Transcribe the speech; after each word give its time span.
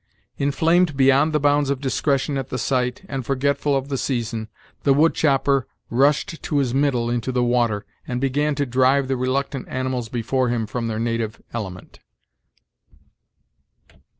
Inflamed 0.39 0.97
beyond 0.97 1.31
the 1.31 1.39
bounds 1.39 1.69
of 1.69 1.79
discretion 1.79 2.35
at 2.35 2.49
the 2.49 2.57
sight, 2.57 3.03
and 3.07 3.23
forgetful 3.23 3.75
of 3.77 3.89
the 3.89 3.99
season, 3.99 4.47
the 4.81 4.95
wood 4.95 5.13
chopper 5.13 5.67
rushed 5.91 6.41
to 6.41 6.57
his 6.57 6.73
middle 6.73 7.07
into 7.11 7.31
the 7.31 7.43
water, 7.43 7.85
and 8.07 8.19
began 8.19 8.55
to 8.55 8.65
drive 8.65 9.07
the 9.07 9.15
reluctant 9.15 9.67
animals 9.69 10.09
before 10.09 10.49
him 10.49 10.65
from 10.65 10.87
their 10.87 10.97
native 10.99 11.39
element. 11.53 11.99